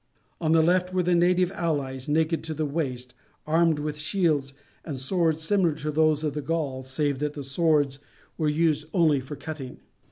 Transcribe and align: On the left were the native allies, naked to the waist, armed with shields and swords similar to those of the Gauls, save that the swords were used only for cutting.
On 0.39 0.51
the 0.53 0.63
left 0.63 0.91
were 0.95 1.03
the 1.03 1.13
native 1.13 1.51
allies, 1.51 2.07
naked 2.07 2.43
to 2.45 2.55
the 2.55 2.65
waist, 2.65 3.13
armed 3.45 3.77
with 3.77 3.99
shields 3.99 4.53
and 4.83 4.99
swords 4.99 5.43
similar 5.43 5.75
to 5.75 5.91
those 5.91 6.23
of 6.23 6.33
the 6.33 6.41
Gauls, 6.41 6.89
save 6.89 7.19
that 7.19 7.33
the 7.33 7.43
swords 7.43 7.99
were 8.35 8.49
used 8.49 8.87
only 8.95 9.19
for 9.19 9.35
cutting. 9.35 9.77